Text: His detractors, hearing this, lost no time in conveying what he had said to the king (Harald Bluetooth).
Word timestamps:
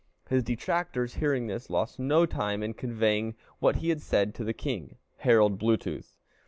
His 0.29 0.41
detractors, 0.41 1.13
hearing 1.17 1.45
this, 1.45 1.69
lost 1.69 1.99
no 1.99 2.25
time 2.25 2.63
in 2.63 2.73
conveying 2.73 3.35
what 3.59 3.75
he 3.75 3.89
had 3.89 4.01
said 4.01 4.33
to 4.33 4.43
the 4.43 4.51
king 4.51 4.97
(Harald 5.17 5.59
Bluetooth). 5.59 6.17